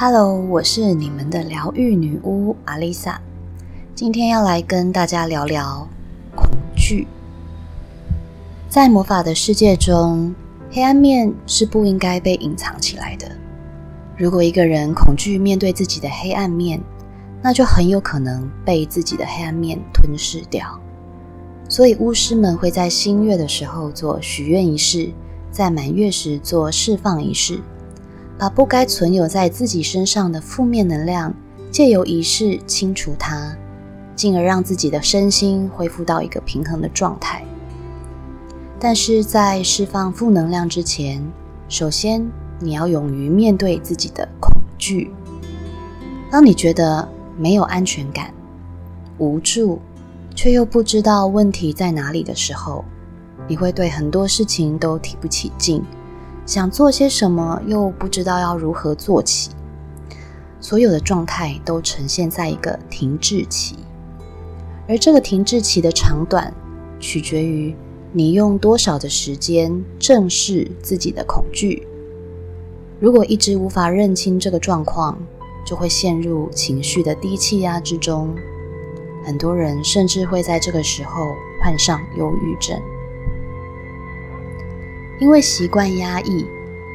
[0.00, 3.20] Hello，我是你们的疗愈女巫阿丽萨，
[3.96, 5.88] 今天要来跟大家聊聊
[6.36, 7.08] 恐惧。
[8.68, 10.32] 在魔法的世界中，
[10.70, 13.28] 黑暗面是不应该被隐藏起来的。
[14.16, 16.80] 如果一个人恐惧面对自己的黑暗面，
[17.42, 20.80] 那就很有可能被自己的黑暗面吞噬掉。
[21.68, 25.10] 所以巫师们会在新月的时候做许愿仪式，
[25.50, 27.58] 在满月时做释放仪式。
[28.38, 31.34] 把不该存有在自己身上的负面能量，
[31.72, 33.56] 借由仪式清除它，
[34.14, 37.44] 进而让自己的身心恢复到一个平衡的状态。
[38.78, 41.20] 但是在释放负能量之前，
[41.68, 42.24] 首先
[42.60, 45.10] 你要勇于面对自己的恐惧。
[46.30, 48.32] 当你觉得没有安全感、
[49.18, 49.80] 无助，
[50.36, 52.84] 却又不知道问题在哪里的时候，
[53.48, 55.82] 你会对很多事情都提不起劲。
[56.48, 59.50] 想做些什么，又不知道要如何做起，
[60.62, 63.76] 所有的状态都呈现在一个停滞期，
[64.88, 66.50] 而这个停滞期的长短，
[66.98, 67.76] 取决于
[68.12, 71.86] 你用多少的时间正视自己的恐惧。
[72.98, 75.18] 如果一直无法认清这个状况，
[75.66, 78.34] 就会陷入情绪的低气压之中，
[79.22, 81.26] 很多人甚至会在这个时候
[81.62, 82.80] 患上忧郁症。
[85.20, 86.46] 因为习惯压抑，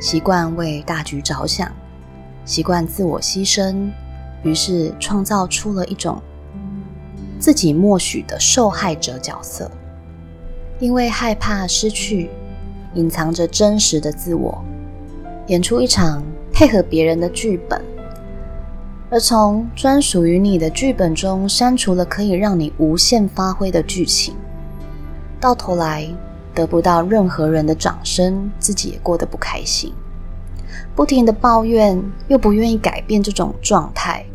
[0.00, 1.70] 习惯为大局着想，
[2.44, 3.90] 习惯自我牺牲，
[4.42, 6.20] 于是创造出了一种
[7.38, 9.70] 自己默许的受害者角色。
[10.80, 12.28] 因为害怕失去，
[12.94, 14.64] 隐藏着真实的自我，
[15.46, 16.22] 演出一场
[16.52, 17.80] 配合别人的剧本，
[19.10, 24.34] 而从专属于你的剧本中删除了可以让你无限发挥的剧情，
[25.40, 26.08] 到头来。
[26.58, 29.94] 得不到任何人的掌声，自己也过得不开心，
[30.96, 34.26] 不停的抱怨，又不愿意改变这种状态，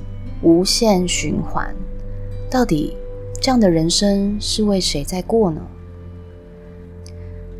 [0.41, 1.75] 无限循环。
[2.49, 2.95] 到底
[3.41, 5.59] 这样的人生是为谁在过呢？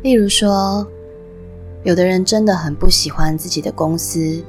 [0.00, 0.88] 例如说，
[1.82, 4.42] 有的人真的很不喜欢自己的公司，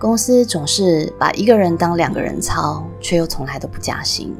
[0.00, 4.34] 公司总是把一个人当两个人操，却又从来都不加薪。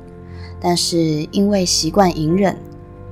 [0.61, 0.99] 但是
[1.31, 2.57] 因为习惯隐忍，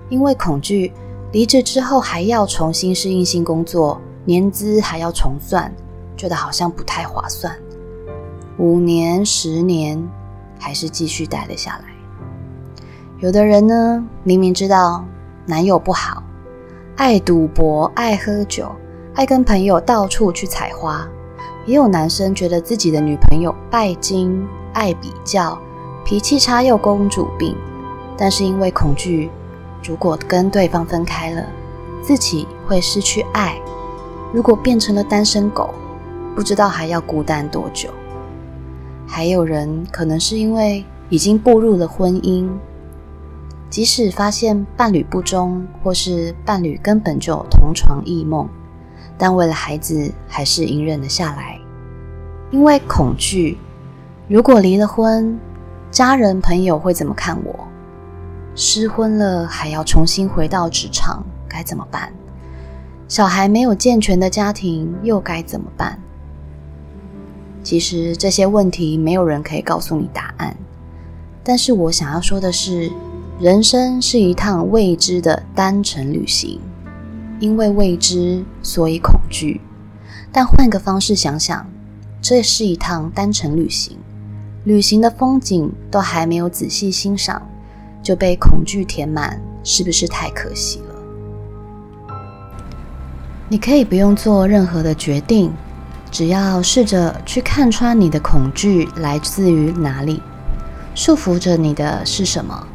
[0.09, 0.93] 因为恐惧。
[1.31, 5.71] 离职之后还要重新适应新工作，年资还要重算，
[6.17, 7.55] 觉得好像不太划算。
[8.57, 10.03] 五年、十年，
[10.59, 11.85] 还是继续待了下来。
[13.19, 15.05] 有的人呢，明明知道
[15.45, 16.23] 男友不好，
[16.97, 18.71] 爱赌博、爱喝酒、
[19.15, 21.07] 爱跟朋友到处去采花；
[21.67, 25.59] 也有男生觉得自己的女朋友拜金、爱比较、
[26.07, 27.55] 脾气差又公主病，
[28.17, 29.31] 但是因为恐惧。
[29.83, 31.47] 如果跟对方分开了，
[32.03, 33.55] 自己会失去爱；
[34.33, 35.73] 如果变成了单身狗，
[36.35, 37.91] 不知道还要孤单多久。
[39.07, 42.49] 还有人可能是因为已经步入了婚姻，
[43.71, 48.49] 即使发现伴侣不忠，或是伴侣根本就同床异梦，
[49.17, 51.59] 但为了孩子还是隐忍了下来，
[52.51, 53.59] 因为恐惧：
[54.29, 55.39] 如果离了婚，
[55.91, 57.68] 家人朋友会怎么看我？
[58.61, 62.13] 失婚了还要重新回到职场，该怎么办？
[63.07, 65.97] 小孩没有健全的家庭，又该怎么办？
[67.63, 70.57] 其实这些问题没有人可以告诉你答案。
[71.45, 72.91] 但是我想要说的是，
[73.39, 76.61] 人生是一趟未知的单程旅行，
[77.39, 79.61] 因为未知，所以恐惧。
[80.33, 81.65] 但换个方式想想，
[82.21, 83.97] 这是一趟单程旅行，
[84.65, 87.41] 旅行的风景都还没有仔细欣赏。
[88.03, 92.15] 就被恐惧填满，是不是太可惜了？
[93.49, 95.53] 你可以不用做任何的决定，
[96.11, 100.23] 只要试着去看穿你的恐惧来自于哪里，
[100.95, 102.67] 束缚着你的是什么。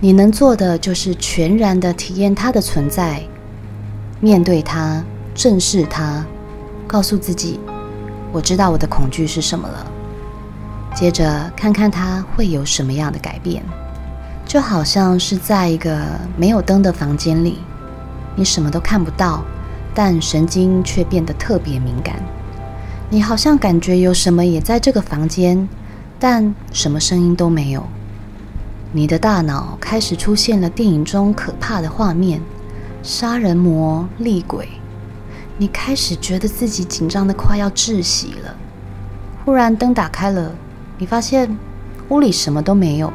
[0.00, 3.22] 你能做的就是全然的体验它的存在，
[4.20, 5.02] 面对它，
[5.34, 6.24] 正视它，
[6.86, 7.58] 告诉自己
[8.30, 9.86] ：“我知道我的恐惧是什么了。”
[10.94, 13.62] 接着看看它会有什么样的改变。
[14.54, 16.00] 就好像是在一个
[16.36, 17.58] 没有灯的房间里，
[18.36, 19.42] 你什么都看不到，
[19.92, 22.14] 但神经却变得特别敏感。
[23.10, 25.68] 你好像感觉有什么也在这个房间，
[26.20, 27.84] 但什么声音都没有。
[28.92, 32.40] 你的大脑开始出现了电影中可怕的画面：
[33.02, 34.68] 杀人魔、厉鬼。
[35.58, 38.54] 你开始觉得自己紧张的快要窒息了。
[39.44, 40.52] 忽然灯打开了，
[40.96, 41.58] 你发现
[42.10, 43.12] 屋里什么都没有。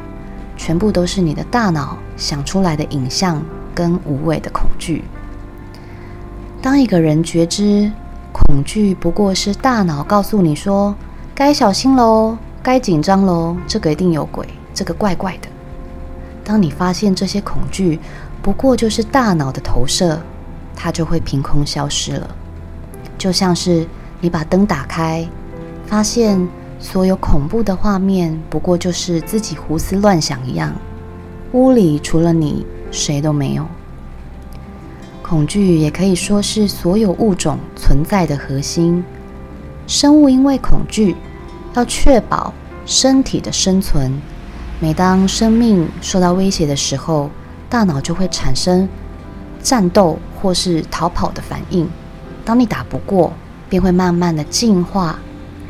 [0.62, 3.42] 全部都是你的大脑想出来的影像
[3.74, 5.02] 跟无谓的恐惧。
[6.60, 7.90] 当一个人觉知
[8.30, 10.94] 恐惧不过是大脑告诉你说
[11.34, 15.48] 该小心喽，该紧张喽，这个一定有鬼，这个怪怪的。
[16.44, 17.98] 当你发现这些恐惧
[18.42, 20.20] 不过就是大脑的投射，
[20.76, 22.36] 它就会凭空消失了。
[23.16, 23.86] 就像是
[24.20, 25.26] 你把灯打开，
[25.86, 26.46] 发现
[26.80, 30.74] 所有恐怖的画面不过就是自己胡思乱想一样，
[31.52, 33.66] 屋里除了你谁都没有。
[35.22, 39.04] 恐惧也可以说是所有物种存在的核心。
[39.86, 41.14] 生物因为恐惧，
[41.74, 42.52] 要确保
[42.86, 44.10] 身体的生存。
[44.80, 47.30] 每当生命受到威胁的时候，
[47.68, 48.88] 大脑就会产生
[49.62, 51.88] 战斗或是逃跑的反应。
[52.44, 53.32] 当你打不过，
[53.68, 55.18] 便会慢慢的进化，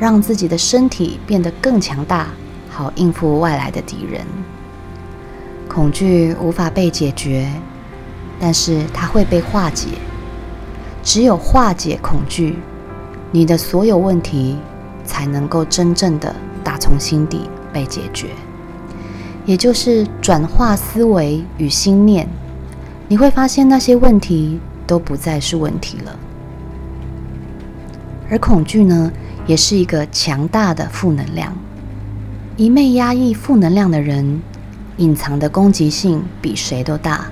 [0.01, 2.29] 让自己的身体变得更强大，
[2.67, 4.25] 好应付外来的敌人。
[5.69, 7.47] 恐惧无法被解决。
[8.39, 9.89] 但是它会被化解，
[11.03, 12.57] 只有化解恐惧，
[13.29, 14.57] 你的所有问题
[15.05, 18.29] 才能够真正的打从心底被解决。
[19.45, 22.27] 也就是转化思维与心念，
[23.07, 26.17] 你会发现那些问题都不再是问题了。
[28.31, 29.11] 而恐惧呢，
[29.45, 31.55] 也是一个强大的负能量。
[32.57, 34.41] 一昧压抑负能量的人，
[34.97, 37.25] 隐藏的攻击性比谁都大。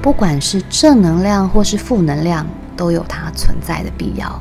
[0.00, 2.46] 不管是正能量或是负能量，
[2.76, 4.40] 都有它存在的必要。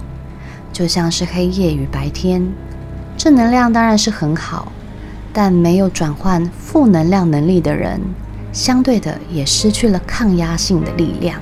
[0.73, 2.51] 就像是黑夜与白天，
[3.17, 4.71] 正能量当然是很好，
[5.31, 8.01] 但没有转换负能量能力的人，
[8.51, 11.39] 相对的也失去了抗压性的力量。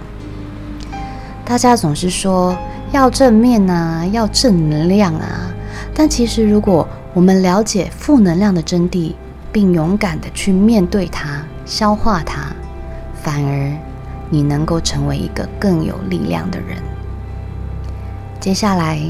[1.45, 2.57] 大家总是说
[2.91, 5.51] 要正面啊，要正能量啊，
[5.93, 9.13] 但其实如果我们了解负能量的真谛，
[9.51, 12.47] 并勇敢的去面对它、消化它，
[13.21, 13.71] 反而。
[14.31, 16.77] 你能够成为一个更有力量的人。
[18.39, 19.01] 接下来，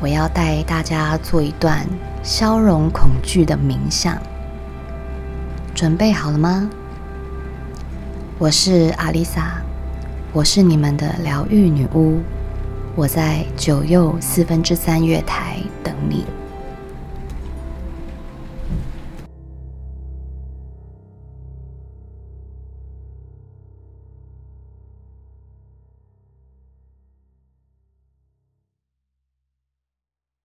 [0.00, 1.86] 我要带大家做一段
[2.22, 4.16] 消融恐惧的冥想。
[5.74, 6.70] 准备好了吗？
[8.38, 9.60] 我是阿丽萨，
[10.32, 12.20] 我是你们的疗愈女巫，
[12.96, 16.15] 我在九又四分之三月台等你。